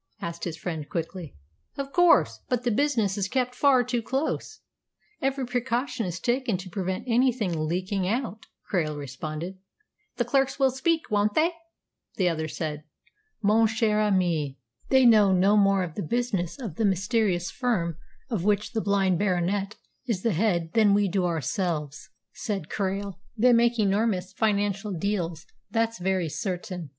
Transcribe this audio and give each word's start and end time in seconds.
asked 0.19 0.45
his 0.45 0.57
friend 0.57 0.89
quickly. 0.89 1.35
"Of 1.77 1.93
course; 1.93 2.39
but 2.49 2.63
the 2.63 2.71
business 2.71 3.19
is 3.19 3.27
kept 3.27 3.53
far 3.53 3.83
too 3.83 4.01
close. 4.01 4.61
Every 5.21 5.45
precaution 5.45 6.07
is 6.07 6.19
taken 6.19 6.57
to 6.57 6.71
prevent 6.71 7.03
anything 7.05 7.67
leaking 7.67 8.07
out," 8.07 8.47
Krail 8.73 8.97
responded. 8.97 9.59
"The 10.15 10.25
clerks 10.25 10.57
will 10.57 10.71
speak, 10.71 11.11
won't 11.11 11.35
they?" 11.35 11.51
the 12.15 12.27
other 12.27 12.47
said. 12.47 12.83
"Mon 13.43 13.67
cher 13.67 13.99
ami, 14.01 14.57
they 14.89 15.05
know 15.05 15.31
no 15.33 15.55
more 15.55 15.83
of 15.83 15.93
the 15.93 16.01
business 16.01 16.57
of 16.59 16.77
the 16.77 16.83
mysterious 16.85 17.51
firm 17.51 17.95
of 18.27 18.43
which 18.43 18.71
the 18.73 18.81
blind 18.81 19.19
Baronet 19.19 19.75
is 20.07 20.23
the 20.23 20.33
head 20.33 20.73
than 20.73 20.95
we 20.95 21.07
do 21.09 21.25
ourselves," 21.27 22.09
said 22.33 22.69
Krail. 22.69 23.19
"They 23.37 23.53
make 23.53 23.77
enormous 23.77 24.33
financial 24.33 24.93
deals, 24.93 25.45
that's 25.69 25.99
very 25.99 26.27
certain." 26.27 26.89